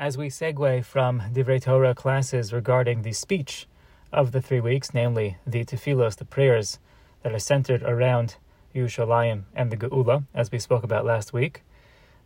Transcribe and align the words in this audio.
As 0.00 0.16
we 0.16 0.28
segue 0.28 0.82
from 0.82 1.20
Divrei 1.30 1.60
Torah 1.60 1.94
classes 1.94 2.54
regarding 2.54 3.02
the 3.02 3.12
speech 3.12 3.66
of 4.10 4.32
the 4.32 4.40
three 4.40 4.58
weeks, 4.58 4.94
namely 4.94 5.36
the 5.46 5.62
tefillos, 5.62 6.16
the 6.16 6.24
prayers 6.24 6.78
that 7.22 7.34
are 7.34 7.38
centered 7.38 7.82
around 7.82 8.36
Yerushalayim 8.74 9.42
and 9.54 9.70
the 9.70 9.76
Geula, 9.76 10.24
as 10.32 10.50
we 10.50 10.58
spoke 10.58 10.84
about 10.84 11.04
last 11.04 11.34
week, 11.34 11.64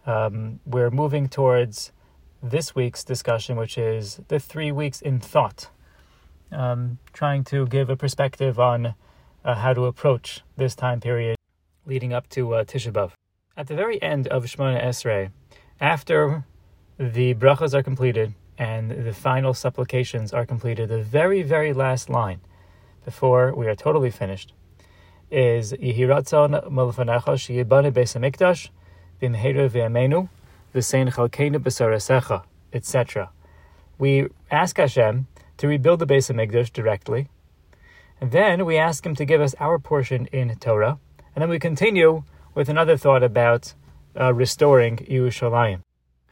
um, 0.06 0.60
we're 0.64 0.92
moving 0.92 1.28
towards 1.28 1.90
this 2.40 2.76
week's 2.76 3.02
discussion, 3.02 3.56
which 3.56 3.76
is 3.76 4.20
the 4.28 4.38
three 4.38 4.70
weeks 4.70 5.02
in 5.02 5.18
thought, 5.18 5.68
um, 6.52 6.98
trying 7.12 7.42
to 7.42 7.66
give 7.66 7.90
a 7.90 7.96
perspective 7.96 8.60
on 8.60 8.94
uh, 9.44 9.56
how 9.56 9.74
to 9.74 9.86
approach 9.86 10.42
this 10.56 10.76
time 10.76 11.00
period 11.00 11.34
leading 11.86 12.12
up 12.12 12.28
to 12.28 12.54
uh, 12.54 12.62
Tisha 12.62 12.92
B'Av. 12.92 13.10
At 13.56 13.66
the 13.66 13.74
very 13.74 14.00
end 14.00 14.28
of 14.28 14.44
Shemona 14.44 14.80
Esrei, 14.80 15.32
after 15.80 16.44
the 16.98 17.34
brachas 17.34 17.74
are 17.74 17.82
completed 17.82 18.34
and 18.56 18.90
the 18.90 19.12
final 19.12 19.52
supplications 19.52 20.32
are 20.32 20.46
completed, 20.46 20.88
the 20.88 21.02
very, 21.02 21.42
very 21.42 21.72
last 21.72 22.08
line 22.08 22.40
before 23.04 23.54
we 23.54 23.66
are 23.66 23.74
totally 23.74 24.10
finished 24.10 24.52
is 25.30 25.72
Yehiratzon 25.72 26.70
Malfanecha 26.70 27.34
Sheyibane 27.34 27.92
Beis 27.92 28.14
Hamikdash 28.14 28.68
Bimheru 29.20 29.68
V'Amenu 29.68 30.28
V'Sein 30.72 31.10
Chalkeinu 31.12 31.56
B'Sarasecha, 31.56 32.44
etc. 32.72 33.30
We 33.98 34.28
ask 34.50 34.76
Hashem 34.76 35.26
to 35.56 35.66
rebuild 35.66 35.98
the 35.98 36.06
Beis 36.06 36.32
Hamikdash 36.32 36.72
directly, 36.72 37.28
and 38.20 38.30
then 38.30 38.64
we 38.64 38.76
ask 38.76 39.04
Him 39.04 39.16
to 39.16 39.24
give 39.24 39.40
us 39.40 39.54
our 39.58 39.80
portion 39.80 40.26
in 40.26 40.54
Torah, 40.56 40.98
and 41.34 41.42
then 41.42 41.48
we 41.48 41.58
continue 41.58 42.22
with 42.54 42.68
another 42.68 42.96
thought 42.96 43.24
about 43.24 43.74
uh, 44.18 44.32
restoring 44.32 44.98
Yerushalayim. 44.98 45.80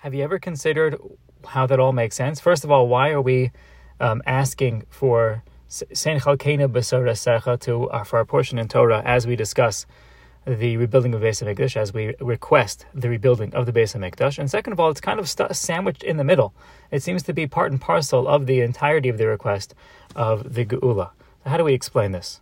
Have 0.03 0.15
you 0.15 0.25
ever 0.25 0.41
considered 0.41 0.99
how 1.47 1.65
that 1.69 1.79
all 1.79 1.93
makes 1.93 2.17
sense? 2.17 2.41
First 2.41 2.65
of 2.65 2.73
all, 2.73 2.89
why 2.89 3.11
are 3.11 3.21
we 3.21 3.53
um, 4.01 4.21
asking 4.27 4.83
for 4.91 5.45
Sein 5.69 6.19
Chalkena 6.19 6.69
Secha 6.69 7.61
to 7.61 7.89
for 8.05 8.17
our 8.17 8.25
portion 8.25 8.59
in 8.59 8.67
Torah 8.67 9.01
as 9.05 9.29
we 9.29 9.37
discuss 9.37 9.87
the 10.45 10.77
rebuilding 10.77 11.15
of 11.15 11.21
Beis 11.21 11.41
Hamikdash, 11.41 11.77
as 11.77 11.95
we 11.95 12.17
request 12.19 12.85
the 12.93 13.09
rebuilding 13.09 13.55
of 13.55 13.65
the 13.65 13.73
Beis 13.73 13.95
Hamikdash, 13.95 14.41
and 14.41 14.51
second 14.51 14.73
of 14.73 14.81
all, 14.81 14.91
it's 14.91 15.01
kind 15.01 15.21
of 15.21 15.29
st- 15.29 15.55
sandwiched 15.55 16.03
in 16.03 16.17
the 16.17 16.25
middle. 16.25 16.53
It 16.91 17.05
seems 17.05 17.23
to 17.23 17.33
be 17.33 17.47
part 17.47 17.71
and 17.71 17.81
parcel 17.81 18.27
of 18.27 18.47
the 18.47 18.61
entirety 18.61 19.09
of 19.09 19.19
the 19.19 19.29
request 19.29 19.73
of 20.17 20.55
the 20.55 20.65
Geula. 20.65 21.11
How 21.47 21.57
do 21.59 21.63
we 21.63 21.75
explain 21.75 22.11
this? 22.11 22.41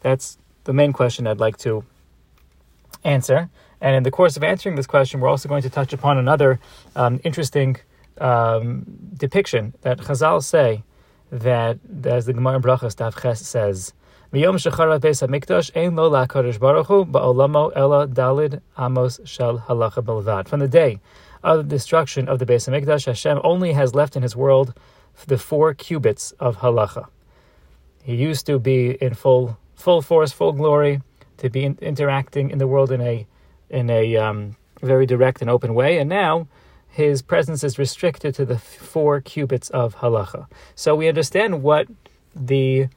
That's 0.00 0.38
the 0.64 0.72
main 0.72 0.92
question 0.92 1.28
I'd 1.28 1.38
like 1.38 1.56
to 1.58 1.84
answer. 3.04 3.48
And 3.86 3.94
in 3.94 4.02
the 4.02 4.10
course 4.10 4.36
of 4.36 4.42
answering 4.42 4.74
this 4.74 4.88
question, 4.88 5.20
we're 5.20 5.28
also 5.28 5.48
going 5.48 5.62
to 5.62 5.70
touch 5.70 5.92
upon 5.92 6.18
another 6.18 6.58
um, 6.96 7.20
interesting 7.22 7.76
um, 8.18 8.84
depiction 9.16 9.74
that 9.82 9.98
Chazal 9.98 10.42
say 10.42 10.82
that, 11.30 11.78
as 12.04 12.26
the 12.26 12.32
Gemara 12.32 12.56
in 12.56 12.62
Brachos 12.62 12.96
Daf 12.96 13.22
Ches 13.22 13.46
says, 13.46 13.92
Miyom 14.32 14.56
shecharat 14.56 14.98
beis 15.02 15.24
hamikdash 15.24 15.70
ein 15.76 15.94
lo 15.94 16.10
la'kadosh 16.10 16.58
baruch 16.58 16.88
hu 16.88 17.04
ba'olamo 17.04 17.70
ela 17.76 18.08
daled 18.08 18.60
amos 18.76 19.20
shel 19.22 19.60
halacha 19.60 20.02
belvad. 20.02 20.48
From 20.48 20.58
the 20.58 20.66
day 20.66 20.98
of 21.44 21.58
the 21.58 21.76
destruction 21.76 22.28
of 22.28 22.40
the 22.40 22.44
Beis 22.44 22.68
Hamikdash, 22.68 23.06
Hashem 23.06 23.40
only 23.44 23.72
has 23.74 23.94
left 23.94 24.16
in 24.16 24.24
His 24.24 24.34
world 24.34 24.74
the 25.28 25.38
four 25.38 25.74
cubits 25.74 26.32
of 26.40 26.56
halacha. 26.56 27.06
He 28.02 28.16
used 28.16 28.46
to 28.46 28.58
be 28.58 29.00
in 29.00 29.14
full 29.14 29.56
full 29.76 30.02
force, 30.02 30.32
full 30.32 30.54
glory, 30.54 31.02
to 31.36 31.48
be 31.48 31.64
in, 31.64 31.78
interacting 31.80 32.50
in 32.50 32.58
the 32.58 32.66
world 32.66 32.90
in 32.90 33.00
a 33.00 33.28
in 33.70 33.90
a 33.90 34.16
um, 34.16 34.56
very 34.82 35.06
direct 35.06 35.40
and 35.40 35.50
open 35.50 35.74
way, 35.74 35.98
and 35.98 36.08
now 36.08 36.46
his 36.88 37.20
presence 37.22 37.62
is 37.62 37.78
restricted 37.78 38.34
to 38.34 38.44
the 38.44 38.58
four 38.58 39.20
cubits 39.20 39.68
of 39.70 39.96
halacha. 39.96 40.46
So 40.74 40.94
we 40.94 41.08
understand 41.08 41.62
what 41.62 41.88
the 42.34 42.88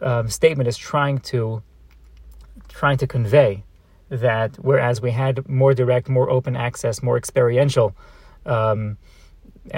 um, 0.00 0.28
statement 0.28 0.68
is 0.68 0.76
trying 0.76 1.18
to 1.18 1.62
trying 2.68 2.98
to 2.98 3.06
convey 3.06 3.64
that 4.08 4.56
whereas 4.56 5.00
we 5.00 5.10
had 5.10 5.48
more 5.48 5.74
direct, 5.74 6.08
more 6.08 6.30
open 6.30 6.56
access, 6.56 7.02
more 7.02 7.16
experiential 7.16 7.94
um, 8.46 8.98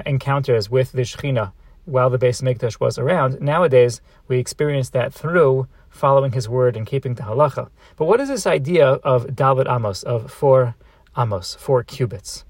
encounters 0.07 0.71
with 0.71 0.93
the 0.93 1.03
Shekhinah 1.03 1.53
while 1.85 2.11
the 2.11 2.19
Beis 2.19 2.43
Mikdash 2.43 2.81
was 2.81 2.99
around, 2.99 3.41
nowadays 3.41 4.01
we 4.29 4.39
experience 4.39 4.91
that 4.91 5.13
through 5.13 5.67
following 5.89 6.33
his 6.33 6.49
word 6.49 6.77
and 6.77 6.87
keeping 6.87 7.15
the 7.15 7.23
halacha. 7.23 7.69
But 7.97 8.07
what 8.07 8.21
is 8.21 8.29
this 8.29 8.47
idea 8.47 8.87
of 8.87 9.27
Daled 9.27 9.73
Amos, 9.73 10.03
of 10.03 10.31
four 10.31 10.75
Amos, 11.17 11.55
four 11.55 11.83
cubits? 11.83 12.45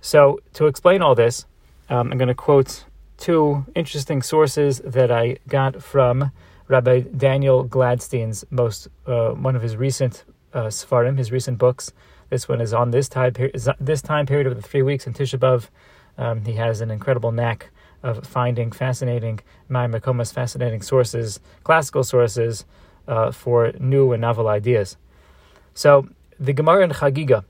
So, 0.00 0.40
to 0.54 0.66
explain 0.66 1.02
all 1.02 1.14
this, 1.14 1.44
um, 1.88 2.12
I'm 2.12 2.18
going 2.18 2.28
to 2.28 2.34
quote 2.34 2.84
two 3.18 3.66
interesting 3.74 4.22
sources 4.22 4.80
that 4.84 5.10
I 5.10 5.36
got 5.48 5.82
from 5.82 6.32
Rabbi 6.68 7.00
Daniel 7.00 7.66
Glatstein's 7.68 8.44
most, 8.50 8.88
uh, 9.06 9.30
one 9.30 9.56
of 9.56 9.62
his 9.62 9.76
recent 9.76 10.24
uh, 10.54 10.66
Sfarim, 10.66 11.18
his 11.18 11.30
recent 11.30 11.58
books. 11.58 11.92
This 12.30 12.48
one 12.48 12.60
is 12.60 12.72
on 12.72 12.92
this 12.92 13.08
time, 13.08 13.32
period, 13.32 13.60
this 13.80 14.00
time 14.00 14.24
period 14.24 14.46
of 14.46 14.56
the 14.56 14.62
three 14.62 14.82
weeks 14.82 15.06
in 15.06 15.12
Tisha 15.12 15.38
B'Av. 15.38 15.68
Um, 16.16 16.44
he 16.44 16.52
has 16.54 16.80
an 16.80 16.90
incredible 16.90 17.32
knack 17.32 17.70
of 18.02 18.26
finding 18.26 18.72
fascinating 18.72 19.40
Makomas, 19.70 20.32
fascinating 20.32 20.82
sources, 20.82 21.40
classical 21.64 22.04
sources 22.04 22.64
uh, 23.06 23.30
for 23.30 23.72
new 23.78 24.12
and 24.12 24.20
novel 24.20 24.48
ideas. 24.48 24.96
So 25.74 26.08
the 26.38 26.52
Gemara 26.52 26.84
in 26.84 26.90
Chagiga, 26.90 27.44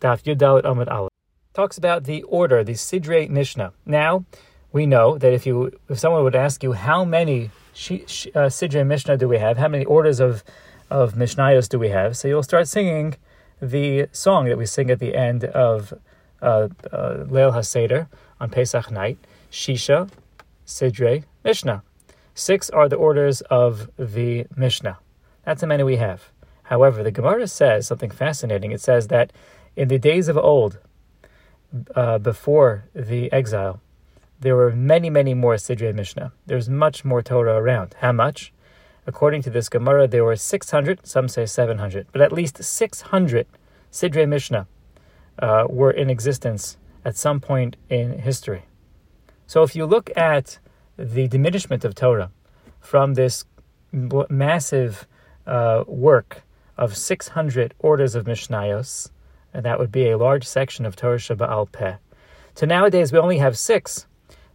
Daf 0.00 0.22
Yud 0.24 0.36
Daled 0.36 0.62
Amud 0.62 0.90
Aleph, 0.90 1.10
talks 1.54 1.78
about 1.78 2.04
the 2.04 2.22
order, 2.24 2.62
the 2.62 2.72
Sidrei 2.72 3.28
Mishnah. 3.28 3.72
Now, 3.84 4.24
we 4.72 4.84
know 4.86 5.16
that 5.18 5.32
if 5.32 5.46
you, 5.46 5.72
if 5.88 5.98
someone 5.98 6.22
would 6.24 6.36
ask 6.36 6.62
you 6.62 6.72
how 6.72 7.04
many 7.04 7.46
uh, 7.46 8.48
Sidrei 8.48 8.86
Mishnah 8.86 9.16
do 9.16 9.28
we 9.28 9.38
have, 9.38 9.56
how 9.56 9.68
many 9.68 9.84
orders 9.84 10.20
of 10.20 10.44
of 10.90 11.14
Mishnayos 11.14 11.68
do 11.68 11.78
we 11.78 11.88
have, 11.88 12.16
so 12.16 12.28
you'll 12.28 12.42
start 12.42 12.68
singing 12.68 13.16
the 13.60 14.06
song 14.12 14.46
that 14.46 14.58
we 14.58 14.66
sing 14.66 14.90
at 14.90 15.00
the 15.00 15.16
end 15.16 15.44
of 15.44 15.92
uh, 16.42 16.68
uh, 16.92 17.24
Leil 17.28 17.52
HaSeder 17.52 18.06
on 18.40 18.50
Pesach 18.50 18.90
night. 18.90 19.18
Shisha, 19.50 20.10
Sidre, 20.64 21.24
Mishnah. 21.44 21.82
Six 22.34 22.68
are 22.70 22.88
the 22.88 22.96
orders 22.96 23.40
of 23.42 23.90
the 23.96 24.46
Mishnah. 24.56 24.98
That's 25.44 25.62
how 25.62 25.68
many 25.68 25.82
we 25.82 25.96
have. 25.96 26.30
However, 26.64 27.02
the 27.02 27.12
Gemara 27.12 27.46
says 27.46 27.86
something 27.86 28.10
fascinating. 28.10 28.72
It 28.72 28.80
says 28.80 29.08
that 29.08 29.32
in 29.76 29.88
the 29.88 29.98
days 29.98 30.28
of 30.28 30.36
old, 30.36 30.78
uh, 31.94 32.18
before 32.18 32.84
the 32.94 33.30
exile, 33.32 33.80
there 34.40 34.56
were 34.56 34.72
many, 34.72 35.08
many 35.08 35.34
more 35.34 35.56
Sidre 35.56 35.94
Mishnah. 35.94 36.32
There's 36.46 36.68
much 36.68 37.04
more 37.04 37.22
Torah 37.22 37.56
around. 37.56 37.94
How 38.00 38.12
much? 38.12 38.52
According 39.06 39.42
to 39.42 39.50
this 39.50 39.68
Gemara, 39.68 40.08
there 40.08 40.24
were 40.24 40.36
600, 40.36 41.06
some 41.06 41.28
say 41.28 41.46
700, 41.46 42.08
but 42.12 42.20
at 42.20 42.32
least 42.32 42.62
600 42.62 43.46
Sidre 43.90 44.26
Mishnah 44.26 44.66
uh, 45.38 45.66
were 45.68 45.90
in 45.90 46.10
existence 46.10 46.76
at 47.04 47.16
some 47.16 47.40
point 47.40 47.76
in 47.88 48.18
history. 48.18 48.64
So 49.46 49.62
if 49.62 49.76
you 49.76 49.86
look 49.86 50.10
at 50.16 50.58
the 50.98 51.28
diminishment 51.28 51.84
of 51.84 51.94
Torah 51.94 52.30
from 52.80 53.14
this 53.14 53.44
massive 53.92 55.06
uh, 55.46 55.84
work 55.86 56.42
of 56.76 56.96
600 56.96 57.74
orders 57.78 58.14
of 58.14 58.26
Mishnayos, 58.26 59.10
and 59.54 59.64
that 59.64 59.78
would 59.78 59.92
be 59.92 60.10
a 60.10 60.18
large 60.18 60.44
section 60.44 60.84
of 60.84 60.96
Torah 60.96 61.18
Sheba'al 61.18 61.70
Peh, 61.70 61.96
to 62.56 62.66
nowadays 62.66 63.12
we 63.12 63.18
only 63.18 63.38
have 63.38 63.56
six. 63.56 64.06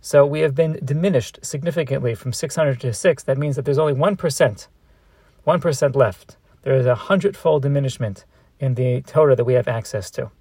So 0.02 0.26
we 0.26 0.40
have 0.42 0.56
been 0.56 0.80
diminished 0.84 1.40
significantly 1.44 2.16
from 2.16 2.34
600 2.34 2.80
to 2.82 2.94
6. 2.94 3.24
That 3.24 3.38
means 3.38 3.56
that 3.56 3.66
there's 3.66 3.78
only 3.78 3.94
1%, 3.94 4.68
1% 5.48 5.96
left. 5.96 6.38
There 6.64 6.76
is 6.76 6.88
a 6.88 6.96
hundredfold 6.96 7.62
diminishment 7.62 8.26
in 8.60 8.74
the 8.74 9.02
Torah 9.02 9.36
that 9.36 9.46
we 9.46 9.54
have 9.54 9.68
access 9.68 10.10
to. 10.12 10.32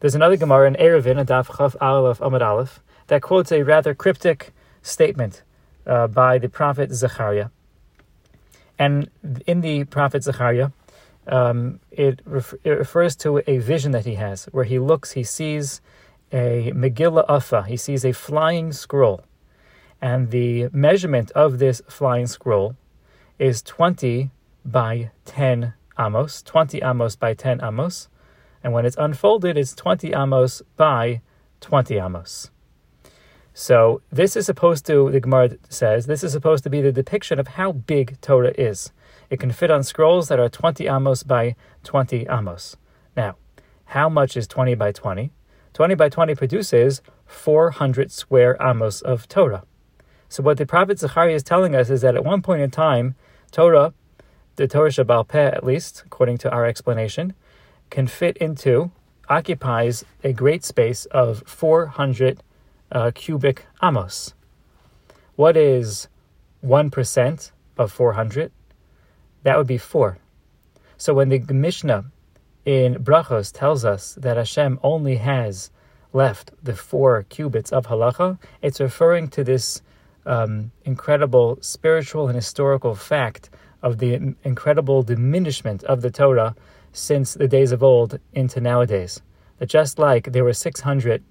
There's 0.00 0.14
another 0.14 0.36
Gemara 0.36 0.68
in 0.68 0.74
Eruvin, 0.74 1.22
Adaf 1.22 1.46
Chav 1.48 1.76
Aleph 1.80 2.18
Amud 2.18 2.40
Aleph, 2.40 2.82
that 3.06 3.22
quotes 3.22 3.52
a 3.52 3.62
rather 3.62 3.94
cryptic 3.94 4.52
statement 4.82 5.42
uh, 5.86 6.06
by 6.06 6.38
the 6.38 6.48
prophet 6.48 6.92
Zechariah. 6.92 7.48
And 8.78 9.10
in 9.46 9.60
the 9.60 9.84
prophet 9.84 10.24
Zechariah, 10.24 10.70
um, 11.26 11.80
it, 11.90 12.20
ref- 12.24 12.54
it, 12.64 12.70
refers 12.70 13.14
to 13.16 13.42
a 13.46 13.58
vision 13.58 13.92
that 13.92 14.04
he 14.04 14.14
has, 14.16 14.46
where 14.46 14.64
he 14.64 14.78
looks, 14.78 15.12
he 15.12 15.22
sees 15.22 15.80
a 16.32 16.72
Megillah 16.74 17.24
Afa, 17.28 17.64
he 17.64 17.76
sees 17.76 18.04
a 18.04 18.12
flying 18.12 18.72
scroll. 18.72 19.22
And 20.00 20.30
the 20.30 20.68
measurement 20.72 21.30
of 21.32 21.58
this 21.58 21.80
flying 21.88 22.26
scroll 22.26 22.76
is 23.38 23.62
20 23.62 24.30
by 24.64 25.10
10 25.26 25.74
amos, 25.98 26.42
20 26.42 26.82
amos 26.82 27.16
by 27.16 27.34
10 27.34 27.60
amos. 27.62 28.08
And 28.64 28.72
when 28.72 28.84
it's 28.84 28.96
unfolded, 28.98 29.56
it's 29.56 29.74
20 29.74 30.12
amos 30.12 30.62
by 30.76 31.20
20 31.60 31.98
amos. 31.98 32.50
So 33.54 34.00
this 34.10 34.34
is 34.34 34.46
supposed 34.46 34.86
to, 34.86 35.10
the 35.10 35.20
Gemara 35.20 35.56
says, 35.68 36.06
this 36.06 36.24
is 36.24 36.32
supposed 36.32 36.64
to 36.64 36.70
be 36.70 36.80
the 36.80 36.92
depiction 36.92 37.38
of 37.38 37.48
how 37.48 37.72
big 37.72 38.20
Torah 38.20 38.54
is. 38.56 38.92
It 39.28 39.40
can 39.40 39.52
fit 39.52 39.70
on 39.70 39.82
scrolls 39.82 40.28
that 40.28 40.40
are 40.40 40.48
20 40.48 40.86
amos 40.88 41.22
by 41.22 41.56
20 41.84 42.26
amos. 42.30 42.76
Now, 43.16 43.36
how 43.86 44.08
much 44.08 44.36
is 44.36 44.46
20 44.46 44.74
by 44.74 44.92
20? 44.92 45.32
20 45.74 45.94
by 45.94 46.08
20 46.08 46.34
produces 46.34 47.02
400 47.26 48.10
square 48.10 48.56
amos 48.60 49.02
of 49.02 49.28
Torah. 49.28 49.64
So 50.28 50.42
what 50.42 50.56
the 50.56 50.64
prophet 50.64 50.98
Zechariah 50.98 51.34
is 51.34 51.42
telling 51.42 51.74
us 51.74 51.90
is 51.90 52.00
that 52.00 52.14
at 52.14 52.24
one 52.24 52.40
point 52.40 52.62
in 52.62 52.70
time, 52.70 53.16
Torah, 53.50 53.92
the 54.56 54.66
Torah 54.66 54.88
Sheba'al 54.88 55.28
Peh 55.28 55.50
at 55.50 55.64
least, 55.64 56.04
according 56.06 56.38
to 56.38 56.50
our 56.50 56.64
explanation, 56.64 57.34
can 57.90 58.06
fit 58.06 58.38
into, 58.38 58.90
occupies 59.28 60.04
a 60.24 60.32
great 60.32 60.64
space 60.64 61.04
of 61.06 61.42
400 61.46 62.42
uh, 62.92 63.10
cubic 63.14 63.66
amos. 63.82 64.34
What 65.36 65.56
is 65.56 66.08
1% 66.64 67.50
of 67.78 67.90
400? 67.90 68.52
That 69.42 69.58
would 69.58 69.66
be 69.66 69.78
4. 69.78 70.18
So 70.96 71.14
when 71.14 71.30
the 71.30 71.40
Mishnah 71.54 72.04
in 72.64 72.94
Brachos 72.94 73.52
tells 73.52 73.84
us 73.84 74.14
that 74.14 74.36
Hashem 74.36 74.78
only 74.82 75.16
has 75.16 75.70
left 76.12 76.52
the 76.62 76.76
four 76.76 77.24
cubits 77.24 77.72
of 77.72 77.86
halacha, 77.86 78.38
it's 78.60 78.80
referring 78.80 79.28
to 79.28 79.42
this 79.42 79.82
um, 80.26 80.70
incredible 80.84 81.58
spiritual 81.60 82.28
and 82.28 82.36
historical 82.36 82.94
fact 82.94 83.50
of 83.82 83.98
the 83.98 84.36
incredible 84.44 85.02
diminishment 85.02 85.82
of 85.84 86.02
the 86.02 86.10
Torah 86.10 86.54
since 86.92 87.34
the 87.34 87.48
days 87.48 87.72
of 87.72 87.82
old 87.82 88.20
into 88.32 88.60
nowadays. 88.60 89.20
That 89.58 89.68
just 89.68 89.98
like 89.98 90.32
there 90.32 90.44
were 90.44 90.52
600 90.52 91.24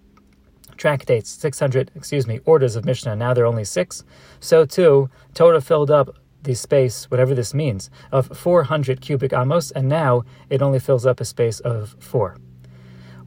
tractates, 0.82 1.28
600, 1.28 1.92
excuse 1.94 2.26
me, 2.26 2.40
orders 2.46 2.76
of 2.76 2.86
Mishnah, 2.86 3.16
now 3.16 3.36
there 3.36 3.44
are 3.44 3.48
only 3.48 3.64
six, 3.64 4.04
so 4.40 4.66
too, 4.66 5.12
Torah 5.36 5.62
filled 5.62 5.92
up 5.92 6.16
the 6.42 6.56
space, 6.56 7.06
whatever 7.12 7.36
this 7.36 7.54
means, 7.54 7.92
of 8.12 8.36
400 8.36 9.00
cubic 9.00 9.32
amos, 9.32 9.70
and 9.70 9.88
now 9.88 10.24
it 10.50 10.64
only 10.64 10.80
fills 10.80 11.06
up 11.06 11.20
a 11.20 11.26
space 11.26 11.60
of 11.60 11.96
four. 12.00 12.36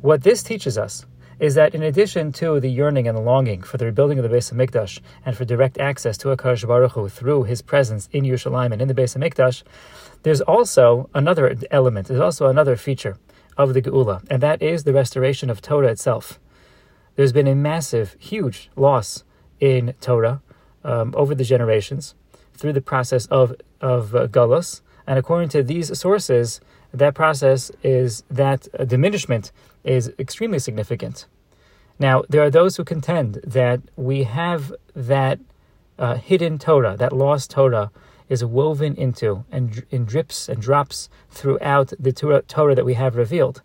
What 0.00 0.24
this 0.24 0.42
teaches 0.42 0.76
us 0.76 1.06
is 1.38 1.54
that 1.54 1.76
in 1.76 1.82
addition 1.84 2.32
to 2.32 2.58
the 2.58 2.70
yearning 2.70 3.06
and 3.06 3.16
the 3.16 3.22
longing 3.22 3.62
for 3.62 3.76
the 3.76 3.86
rebuilding 3.86 4.18
of 4.18 4.28
the 4.28 4.36
Beis 4.36 4.52
Hamikdash 4.52 5.00
and 5.24 5.36
for 5.36 5.44
direct 5.44 5.78
access 5.78 6.16
to 6.18 6.28
Akash 6.28 6.66
Baruch 6.66 6.92
Hu 6.92 7.08
through 7.08 7.44
His 7.44 7.62
presence 7.62 8.08
in 8.10 8.24
Yerushalayim 8.24 8.72
and 8.72 8.82
in 8.82 8.88
the 8.88 8.94
Beis 8.94 9.16
Hamikdash, 9.16 9.62
there's 10.24 10.40
also 10.40 11.08
another 11.14 11.56
element, 11.70 12.08
there's 12.08 12.20
also 12.20 12.48
another 12.48 12.74
feature 12.76 13.16
of 13.56 13.74
the 13.74 13.82
Geula, 13.82 14.24
and 14.28 14.42
that 14.42 14.60
is 14.60 14.82
the 14.82 14.92
restoration 14.92 15.50
of 15.50 15.62
Torah 15.62 15.88
itself. 15.88 16.40
There's 17.16 17.32
been 17.32 17.46
a 17.46 17.54
massive, 17.54 18.16
huge 18.18 18.70
loss 18.76 19.24
in 19.60 19.94
Torah 20.00 20.42
um, 20.82 21.14
over 21.16 21.34
the 21.34 21.44
generations 21.44 22.14
through 22.54 22.72
the 22.72 22.80
process 22.80 23.26
of 23.26 23.54
of 23.80 24.14
uh, 24.14 24.26
galus, 24.26 24.80
and 25.06 25.18
according 25.18 25.50
to 25.50 25.62
these 25.62 25.96
sources, 25.98 26.60
that 26.92 27.14
process 27.14 27.70
is 27.82 28.22
that 28.30 28.68
diminishment 28.86 29.52
is 29.82 30.12
extremely 30.18 30.58
significant. 30.58 31.26
Now, 31.98 32.22
there 32.28 32.42
are 32.42 32.50
those 32.50 32.76
who 32.76 32.84
contend 32.84 33.40
that 33.44 33.80
we 33.96 34.24
have 34.24 34.72
that 34.94 35.38
uh, 35.98 36.16
hidden 36.16 36.58
Torah, 36.58 36.96
that 36.96 37.12
lost 37.12 37.50
Torah, 37.50 37.90
is 38.28 38.44
woven 38.44 38.96
into 38.96 39.44
and 39.52 39.84
in 39.90 40.04
drips 40.04 40.48
and 40.48 40.60
drops 40.60 41.08
throughout 41.30 41.92
the 41.98 42.12
Torah 42.12 42.74
that 42.74 42.84
we 42.84 42.94
have 42.94 43.16
revealed. 43.16 43.62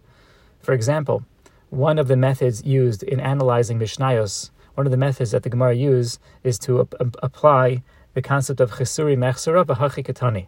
For 0.60 0.74
example, 0.74 1.24
one 1.70 2.00
of 2.00 2.08
the 2.08 2.16
methods 2.16 2.64
used 2.64 3.04
in 3.04 3.20
analyzing 3.20 3.80
Mishnayos, 3.80 4.50
one 4.76 4.88
of 4.88 4.92
the 4.92 4.98
methods 4.98 5.32
that 5.32 5.44
the 5.44 5.50
Gemara 5.50 5.76
use 5.76 6.20
is 6.44 6.58
to 6.60 6.82
ap- 6.82 7.16
apply 7.22 7.84
the 8.14 8.22
concept 8.22 8.60
of 8.60 8.72
chesuri 8.72 9.18
mechsura 9.18 9.66
v'hachikatani, 9.66 10.48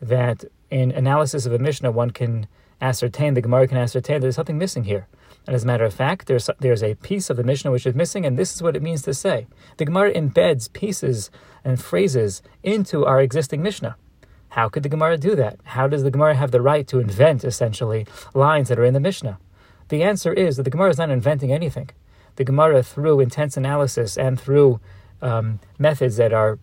that 0.00 0.44
in 0.70 0.90
analysis 0.90 1.46
of 1.46 1.52
a 1.52 1.58
Mishnah, 1.58 1.90
one 1.90 2.10
can 2.10 2.46
ascertain, 2.80 3.34
the 3.34 3.40
Gemara 3.40 3.66
can 3.66 3.78
ascertain 3.78 4.20
there's 4.20 4.36
something 4.36 4.58
missing 4.58 4.84
here. 4.84 5.06
And 5.46 5.54
as 5.54 5.64
a 5.64 5.66
matter 5.66 5.84
of 5.84 5.94
fact, 5.94 6.26
there's, 6.26 6.50
there's 6.60 6.82
a 6.82 6.94
piece 6.96 7.30
of 7.30 7.38
the 7.38 7.44
Mishnah 7.44 7.70
which 7.70 7.86
is 7.86 7.94
missing, 7.94 8.26
and 8.26 8.38
this 8.38 8.54
is 8.54 8.62
what 8.62 8.76
it 8.76 8.82
means 8.82 9.02
to 9.02 9.14
say. 9.14 9.46
The 9.78 9.86
Gemara 9.86 10.12
embeds 10.12 10.70
pieces 10.72 11.30
and 11.64 11.80
phrases 11.80 12.42
into 12.62 13.06
our 13.06 13.20
existing 13.20 13.62
Mishnah. 13.62 13.96
How 14.50 14.68
could 14.68 14.82
the 14.82 14.88
Gemara 14.88 15.16
do 15.16 15.34
that? 15.36 15.58
How 15.64 15.88
does 15.88 16.02
the 16.02 16.10
Gemara 16.10 16.34
have 16.34 16.50
the 16.50 16.60
right 16.60 16.86
to 16.88 16.98
invent, 16.98 17.44
essentially, 17.44 18.06
lines 18.34 18.68
that 18.68 18.78
are 18.78 18.84
in 18.84 18.94
the 18.94 19.00
Mishnah? 19.00 19.38
The 19.88 20.02
answer 20.02 20.32
is 20.32 20.56
that 20.56 20.64
the 20.64 20.70
Gemara 20.70 20.90
is 20.90 20.98
not 20.98 21.10
inventing 21.10 21.52
anything. 21.52 21.90
The 22.36 22.44
Gemara, 22.44 22.82
through 22.82 23.20
intense 23.20 23.56
analysis 23.56 24.16
and 24.16 24.40
through 24.40 24.80
um, 25.20 25.60
methods 25.78 26.16
that 26.16 26.32
are 26.32 26.58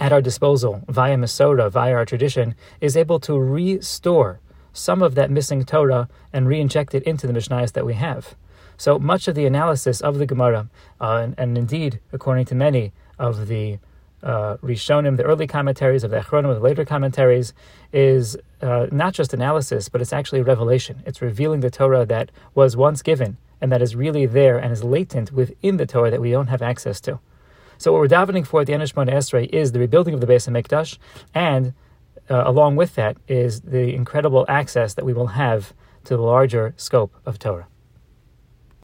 at 0.00 0.12
our 0.12 0.22
disposal 0.22 0.82
via 0.88 1.16
Masorah, 1.16 1.70
via 1.70 1.94
our 1.94 2.04
tradition, 2.04 2.54
is 2.80 2.96
able 2.96 3.18
to 3.20 3.38
restore 3.38 4.40
some 4.72 5.02
of 5.02 5.14
that 5.16 5.30
missing 5.30 5.64
Torah 5.64 6.08
and 6.32 6.46
re-inject 6.46 6.94
it 6.94 7.02
into 7.02 7.26
the 7.26 7.32
Mishnayos 7.32 7.72
that 7.72 7.84
we 7.84 7.94
have. 7.94 8.36
So 8.76 8.98
much 8.98 9.26
of 9.26 9.34
the 9.34 9.44
analysis 9.44 10.00
of 10.00 10.18
the 10.18 10.26
Gemara, 10.26 10.68
uh, 11.00 11.16
and, 11.16 11.34
and, 11.36 11.58
indeed, 11.58 11.98
according 12.12 12.44
to 12.46 12.54
many 12.54 12.92
of 13.18 13.48
the 13.48 13.78
uh, 14.22 14.56
Rishonim, 14.58 15.16
the 15.16 15.22
early 15.24 15.46
commentaries 15.46 16.04
of 16.04 16.10
the 16.10 16.18
Achronim, 16.18 16.52
the 16.54 16.60
later 16.60 16.84
commentaries, 16.84 17.52
is 17.92 18.36
uh, 18.60 18.86
not 18.90 19.14
just 19.14 19.32
analysis, 19.32 19.88
but 19.88 20.00
it's 20.00 20.12
actually 20.12 20.42
revelation. 20.42 21.02
It's 21.06 21.22
revealing 21.22 21.60
the 21.60 21.70
Torah 21.70 22.04
that 22.06 22.30
was 22.54 22.76
once 22.76 23.02
given 23.02 23.36
and 23.60 23.72
that 23.72 23.82
is 23.82 23.96
really 23.96 24.26
there 24.26 24.58
and 24.58 24.72
is 24.72 24.84
latent 24.84 25.32
within 25.32 25.76
the 25.76 25.86
Torah 25.86 26.10
that 26.10 26.20
we 26.20 26.30
don't 26.30 26.48
have 26.48 26.62
access 26.62 27.00
to. 27.02 27.18
So 27.76 27.92
what 27.92 28.00
we're 28.00 28.08
davening 28.08 28.46
for 28.46 28.60
at 28.60 28.66
the 28.66 28.72
end 28.72 28.82
Esrei 28.82 29.48
is 29.50 29.72
the 29.72 29.78
rebuilding 29.78 30.14
of 30.14 30.20
the 30.20 30.26
Beis 30.26 30.48
Hamikdash, 30.48 30.98
and 31.34 31.74
uh, 32.28 32.42
along 32.44 32.76
with 32.76 32.94
that 32.96 33.16
is 33.28 33.60
the 33.60 33.94
incredible 33.94 34.44
access 34.48 34.94
that 34.94 35.04
we 35.04 35.12
will 35.12 35.28
have 35.28 35.72
to 36.04 36.16
the 36.16 36.22
larger 36.22 36.74
scope 36.76 37.14
of 37.24 37.38
Torah. 37.38 37.66